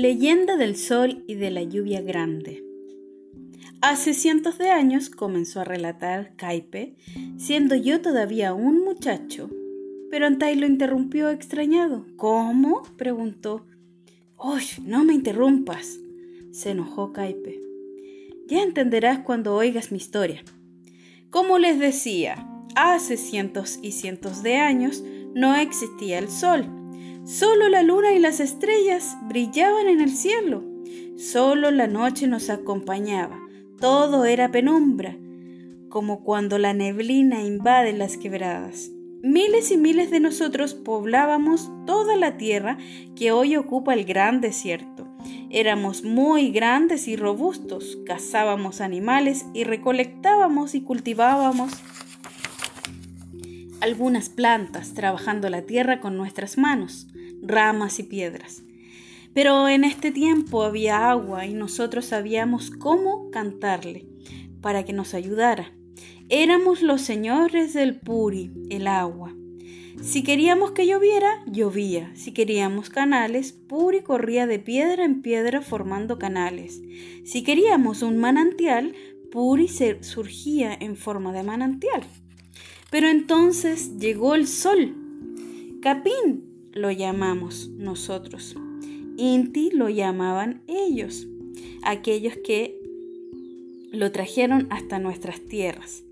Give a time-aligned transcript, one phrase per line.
[0.00, 2.64] Leyenda del Sol y de la Lluvia Grande.
[3.82, 6.96] Hace cientos de años comenzó a relatar Caipe,
[7.36, 9.50] siendo yo todavía un muchacho.
[10.10, 12.06] Pero Antai lo interrumpió extrañado.
[12.16, 12.82] ¿Cómo?
[12.96, 13.66] preguntó.
[14.38, 14.62] ¡Uy!
[14.86, 15.98] No me interrumpas.
[16.50, 17.60] se enojó Caipe.
[18.46, 20.42] Ya entenderás cuando oigas mi historia.
[21.28, 25.04] Como les decía, hace cientos y cientos de años
[25.34, 26.79] no existía el sol
[27.30, 30.64] Solo la luna y las estrellas brillaban en el cielo.
[31.16, 33.38] Solo la noche nos acompañaba.
[33.78, 35.16] Todo era penumbra,
[35.88, 38.90] como cuando la neblina invade las quebradas.
[39.22, 42.78] Miles y miles de nosotros poblábamos toda la tierra
[43.14, 45.06] que hoy ocupa el gran desierto.
[45.50, 51.70] Éramos muy grandes y robustos, cazábamos animales y recolectábamos y cultivábamos
[53.80, 57.06] algunas plantas, trabajando la tierra con nuestras manos
[57.42, 58.62] ramas y piedras.
[59.32, 64.06] Pero en este tiempo había agua y nosotros sabíamos cómo cantarle
[64.60, 65.72] para que nos ayudara.
[66.28, 69.34] Éramos los señores del Puri, el agua.
[70.00, 72.10] Si queríamos que lloviera, llovía.
[72.14, 76.80] Si queríamos canales, Puri corría de piedra en piedra formando canales.
[77.24, 78.94] Si queríamos un manantial,
[79.30, 82.02] Puri surgía en forma de manantial.
[82.90, 84.96] Pero entonces llegó el sol.
[85.82, 88.56] Capín lo llamamos nosotros.
[89.16, 91.26] Inti lo llamaban ellos,
[91.82, 92.80] aquellos que
[93.92, 96.04] lo trajeron hasta nuestras tierras.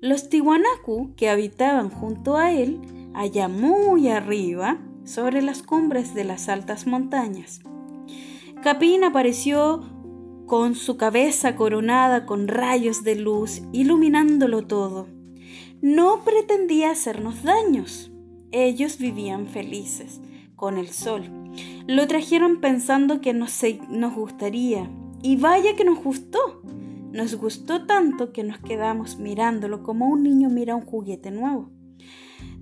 [0.00, 2.80] Los Tiwanaku que habitaban junto a él,
[3.14, 7.60] allá muy arriba, sobre las cumbres de las altas montañas.
[8.62, 9.84] Capín apareció
[10.46, 15.08] con su cabeza coronada con rayos de luz, iluminándolo todo.
[15.82, 18.10] No pretendía hacernos daños
[18.52, 20.20] ellos vivían felices
[20.56, 21.24] con el sol.
[21.86, 23.62] Lo trajeron pensando que nos,
[24.14, 24.90] gustaría.
[25.22, 26.62] Y vaya que nos gustó.
[27.12, 31.70] Nos gustó tanto que nos quedamos mirándolo como un niño mira un juguete nuevo.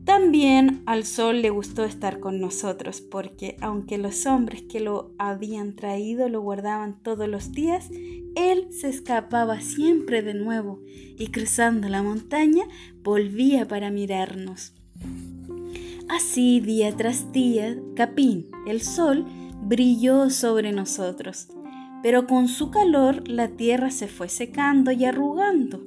[0.04, 5.74] También al sol le gustó estar con nosotros porque aunque los hombres que lo habían
[5.74, 7.88] traído lo guardaban todos los días,
[8.36, 10.82] él se escapaba siempre de nuevo
[11.16, 12.64] y cruzando la montaña
[13.02, 14.74] volvía para mirarnos.
[16.08, 19.24] Así, día tras día, Capín, el sol,
[19.62, 21.48] brilló sobre nosotros.
[22.02, 25.82] Pero con su calor la tierra se fue secando y arrugando,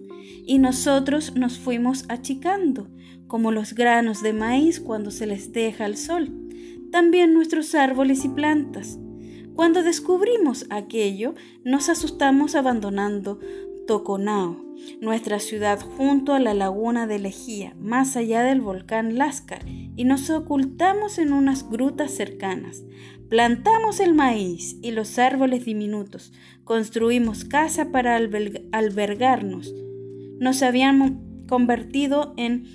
[0.46, 2.90] y nosotros nos fuimos achicando,
[3.28, 6.34] como los granos de maíz cuando se les deja al sol.
[6.92, 8.98] También nuestros árboles y plantas.
[9.54, 13.40] Cuando descubrimos aquello, nos asustamos abandonando
[13.88, 14.64] Toconao,
[15.02, 20.30] nuestra ciudad junto a la laguna de Lejía, más allá del volcán Láscar, y nos
[20.30, 22.84] ocultamos en unas grutas cercanas.
[23.30, 26.32] Plantamos el maíz y los árboles diminutos,
[26.64, 29.74] construimos casa para albergarnos.
[30.40, 31.14] Nos habíamos
[31.48, 32.66] convertido en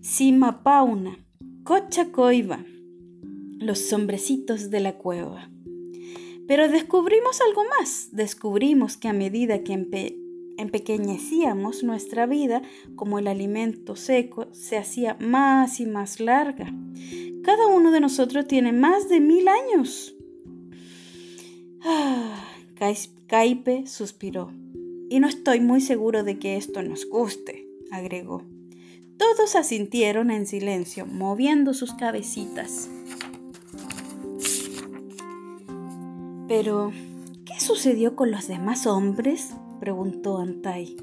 [0.00, 1.24] Simapauna,
[1.64, 2.64] Cochacoiba,
[3.58, 5.48] los sombrecitos de la cueva.
[6.48, 9.72] Pero descubrimos algo más, descubrimos que a medida que
[10.58, 12.62] empequeñecíamos nuestra vida
[12.96, 16.72] como el alimento seco se hacía más y más larga.
[17.42, 20.14] Cada uno de nosotros tiene más de mil años.
[21.82, 22.44] Ah,
[23.26, 24.52] Caipe suspiró.
[25.08, 28.44] Y no estoy muy seguro de que esto nos guste, agregó.
[29.18, 32.88] Todos asintieron en silencio, moviendo sus cabecitas.
[36.48, 36.92] Pero,
[37.44, 39.54] ¿qué sucedió con los demás hombres?
[39.82, 40.96] Preguntó Antai.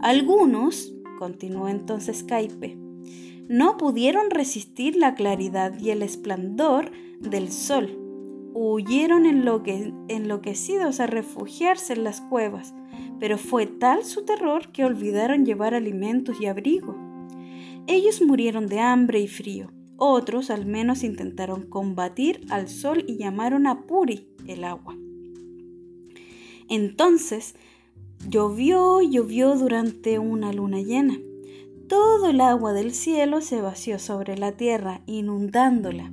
[0.00, 2.76] Algunos, continuó entonces Caipe,
[3.48, 7.98] no pudieron resistir la claridad y el esplendor del sol.
[8.52, 12.74] Huyeron enloquecidos a refugiarse en las cuevas,
[13.18, 16.94] pero fue tal su terror que olvidaron llevar alimentos y abrigo.
[17.86, 19.70] Ellos murieron de hambre y frío.
[19.96, 24.94] Otros al menos intentaron combatir al sol y llamaron a Puri el agua.
[26.68, 27.54] Entonces
[28.28, 31.18] Llovió, llovió durante una luna llena.
[31.88, 36.10] Todo el agua del cielo se vació sobre la tierra, inundándola.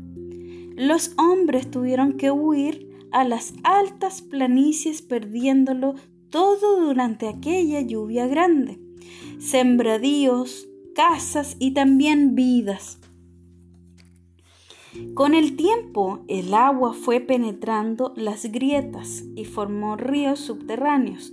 [0.75, 5.95] Los hombres tuvieron que huir a las altas planicies perdiéndolo
[6.29, 8.77] todo durante aquella lluvia grande.
[9.39, 12.99] Sembradíos, casas y también vidas.
[15.13, 21.31] Con el tiempo, el agua fue penetrando las grietas y formó ríos subterráneos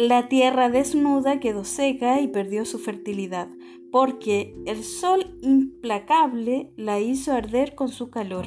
[0.00, 3.48] la tierra desnuda quedó seca y perdió su fertilidad,
[3.92, 8.46] porque el sol implacable la hizo arder con su calor.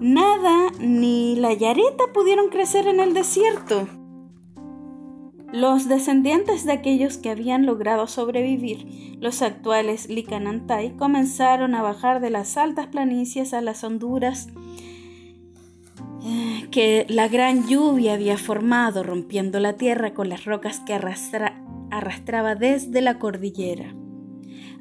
[0.00, 3.88] Nada ni la yareta pudieron crecer en el desierto.
[5.52, 12.30] Los descendientes de aquellos que habían logrado sobrevivir, los actuales Licanantai, comenzaron a bajar de
[12.30, 14.48] las altas planicies a las honduras
[16.70, 23.00] que la gran lluvia había formado, rompiendo la tierra con las rocas que arrastraba desde
[23.00, 23.94] la cordillera.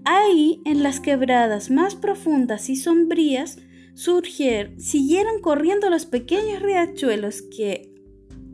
[0.04, 3.57] Ahí, en las quebradas más profundas y sombrías,
[3.94, 7.94] surgieron, siguieron corriendo los pequeños riachuelos que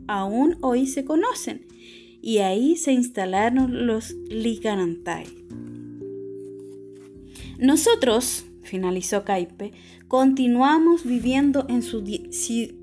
[0.08, 1.66] aún hoy se conocen
[2.20, 5.26] y ahí se instalaron los Liganantai.
[7.58, 9.72] Nosotros, finalizó Caipe,
[10.08, 12.02] continuamos viviendo en sus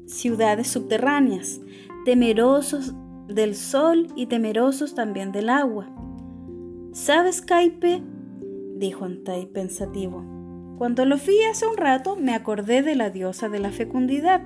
[0.05, 1.61] ciudades subterráneas,
[2.05, 2.93] temerosos
[3.27, 5.89] del sol y temerosos también del agua.
[6.93, 8.01] ¿Sabes, Caipe?
[8.75, 10.25] dijo Antai pensativo.
[10.77, 14.41] Cuando lo vi hace un rato me acordé de la diosa de la fecundidad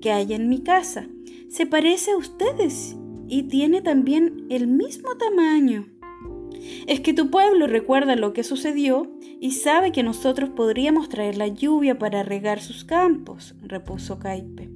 [0.00, 1.08] que hay en mi casa.
[1.48, 2.96] Se parece a ustedes
[3.26, 5.86] y tiene también el mismo tamaño.
[6.86, 9.10] Es que tu pueblo recuerda lo que sucedió
[9.40, 14.70] y sabe que nosotros podríamos traer la lluvia para regar sus campos, repuso Caipe.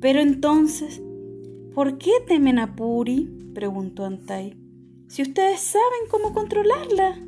[0.00, 1.02] Pero entonces,
[1.74, 3.28] ¿por qué temen a Puri?
[3.54, 4.56] preguntó Antai.
[5.08, 7.18] Si ustedes saben cómo controlarla.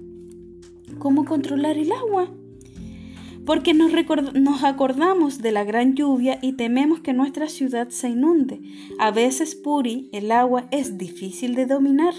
[0.99, 2.31] ¿Cómo controlar el agua?
[3.47, 3.91] porque nos,
[4.35, 8.61] nos, acordamos de la gran lluvia y tememos que nuestra ciudad se inunde.
[8.99, 12.15] A veces, Puri, el agua es difícil de dominar.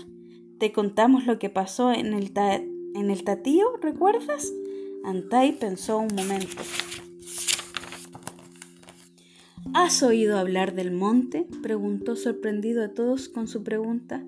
[0.61, 4.53] Te contamos lo que pasó en el, en el tatío, ¿recuerdas?
[5.03, 6.61] Antai pensó un momento.
[9.73, 11.47] ¿Has oído hablar del monte?
[11.63, 14.23] preguntó sorprendido a todos con su pregunta.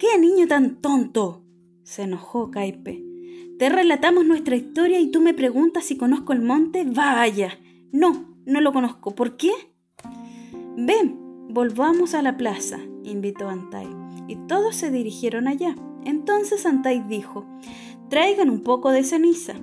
[0.00, 1.44] ¡Qué niño tan tonto!
[1.84, 3.04] se enojó Caipe.
[3.60, 6.86] Te relatamos nuestra historia y tú me preguntas si conozco el monte.
[6.92, 7.56] Vaya.
[7.92, 9.14] No, no lo conozco.
[9.14, 9.52] ¿Por qué?
[10.76, 11.20] Ven,
[11.50, 13.86] volvamos a la plaza, invitó Antai,
[14.28, 15.74] y todos se dirigieron allá.
[16.04, 17.46] Entonces Antai dijo,
[18.08, 19.54] traigan un poco de ceniza.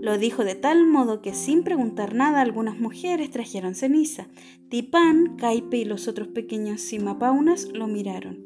[0.00, 4.26] Lo dijo de tal modo que sin preguntar nada algunas mujeres trajeron ceniza.
[4.68, 8.38] Tipán, Caipe y los otros pequeños simapaunas lo miraron.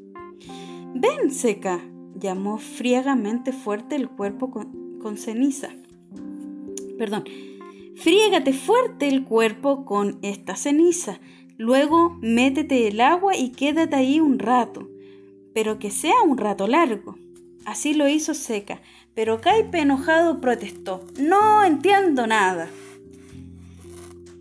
[0.95, 1.81] Ven, Seca,
[2.15, 5.71] llamó friegamente fuerte el cuerpo con, ceniza.
[6.99, 7.25] Perdón.
[7.97, 11.21] Friégate fuerte el cuerpo con esta ceniza.
[11.57, 14.89] Luego métete el agua y quédate ahí un rato.
[15.55, 17.17] Pero que sea un rato largo.
[17.65, 18.81] Así lo hizo Seca.
[19.15, 21.07] Pero Caipe enojado protestó.
[21.19, 22.69] No entiendo nada.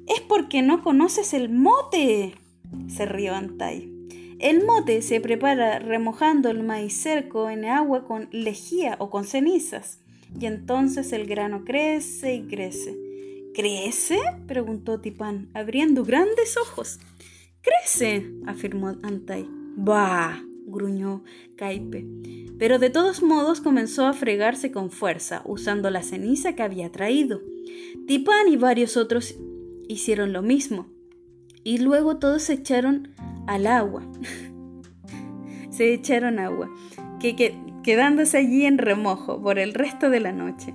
[0.07, 2.35] Es porque no conoces el mote,
[2.87, 3.89] se rió Antai.
[4.39, 9.99] El mote se prepara remojando el maíz cerco en agua con lejía o con cenizas
[10.39, 12.97] y entonces el grano crece y crece.
[13.53, 14.19] ¿Crece?
[14.47, 16.99] preguntó Tipán, abriendo grandes ojos.
[17.61, 19.47] Crece, afirmó Antai.
[19.75, 21.23] Bah, gruñó
[21.55, 22.05] Caipe.
[22.57, 27.41] Pero de todos modos comenzó a fregarse con fuerza, usando la ceniza que había traído.
[28.07, 29.35] Tipán y varios otros
[29.87, 30.87] hicieron lo mismo.
[31.63, 33.13] Y luego todos se echaron
[33.47, 34.03] al agua.
[35.69, 36.69] se echaron agua.
[37.19, 40.73] Que, que quedándose allí en remojo por el resto de la noche.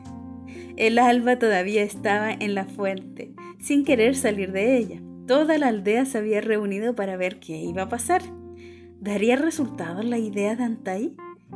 [0.77, 5.01] El alba todavía estaba en la fuente, sin querer salir de ella.
[5.27, 8.23] Toda la aldea se había reunido para ver qué iba a pasar.
[9.01, 11.15] ¿Daría resultado la idea de Antai?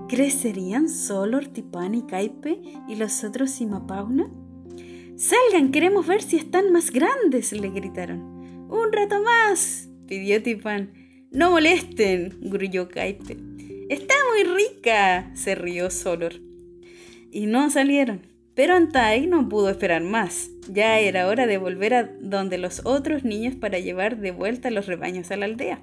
[0.08, 4.30] ¿Crecerían solo Ortipán y Caipe y los otros Simapauna?
[5.16, 8.20] Salgan, queremos ver si están más grandes, le gritaron.
[8.70, 10.92] Un rato más, pidió Tipán.
[11.32, 13.36] No molesten, grulló Caipe.
[13.88, 16.34] Está muy rica, se rió Solor.
[17.32, 18.22] Y no salieron.
[18.54, 20.50] Pero Antai no pudo esperar más.
[20.70, 24.86] Ya era hora de volver a donde los otros niños para llevar de vuelta los
[24.86, 25.82] rebaños a la aldea.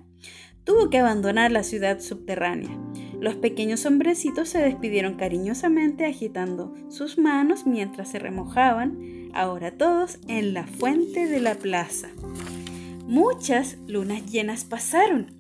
[0.70, 2.70] Tuvo que abandonar la ciudad subterránea.
[3.20, 10.54] Los pequeños hombrecitos se despidieron cariñosamente agitando sus manos mientras se remojaban, ahora todos, en
[10.54, 12.10] la fuente de la plaza.
[13.08, 15.40] Muchas lunas llenas pasaron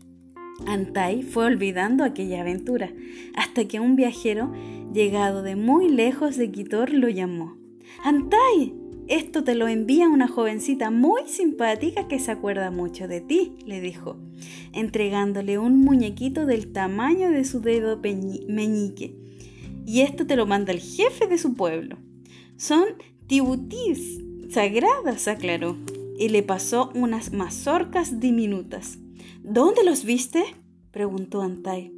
[0.65, 2.91] Antai fue olvidando aquella aventura,
[3.35, 4.51] hasta que un viajero,
[4.91, 7.55] llegado de muy lejos de Quitor, lo llamó.
[8.03, 8.73] Antai,
[9.09, 13.81] esto te lo envía una jovencita muy simpática que se acuerda mucho de ti, le
[13.81, 14.17] dijo,
[14.71, 19.15] entregándole un muñequito del tamaño de su dedo meñique.
[19.85, 21.97] Y esto te lo manda el jefe de su pueblo.
[22.55, 22.85] Son
[23.25, 25.75] tibutis sagradas, aclaró,
[26.19, 28.99] y le pasó unas mazorcas diminutas.
[29.41, 30.43] ¿Dónde los viste?
[30.91, 31.91] preguntó Antai.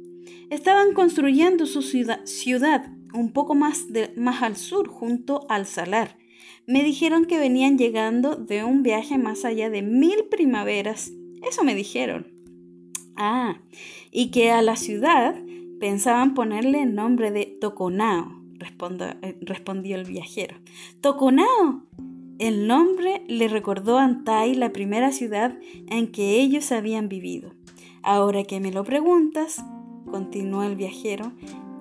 [0.48, 6.21] Estaban construyendo su ciudad, un poco más, más al sur, junto al salar.
[6.66, 11.12] Me dijeron que venían llegando de un viaje más allá de mil primaveras.
[11.48, 12.26] Eso me dijeron.
[13.16, 13.60] Ah,
[14.10, 15.34] y que a la ciudad
[15.80, 20.56] pensaban ponerle el nombre de Toconao, eh, respondió el viajero.
[21.00, 21.82] ¡Toconao!
[22.38, 25.58] El nombre le recordó a Antai la primera ciudad
[25.88, 27.52] en que ellos habían vivido.
[28.02, 29.64] Ahora que me lo preguntas,
[30.10, 31.32] continuó el viajero,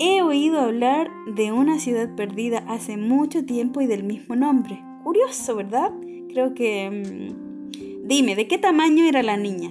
[0.04, 4.82] he oído hablar de una ciudad perdida hace mucho tiempo y del mismo nombre.
[5.04, 5.92] Curioso, ¿verdad?
[6.30, 6.90] Creo que...
[6.90, 9.70] Mm, dime, ¿de qué tamaño era la niña?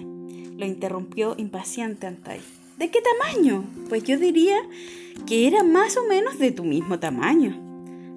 [0.57, 2.41] Lo interrumpió impaciente Antai.
[2.79, 3.65] ¿De qué tamaño?
[3.89, 4.57] Pues yo diría
[5.27, 7.61] que era más o menos de tu mismo tamaño.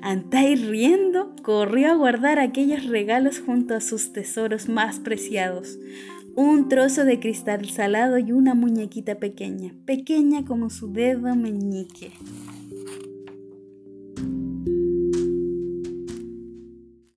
[0.04, 5.80] Antai riendo corrió a guardar aquellos regalos junto a sus tesoros más preciados.
[6.36, 12.12] Un trozo de cristal salado y una muñequita pequeña, pequeña como su dedo meñique.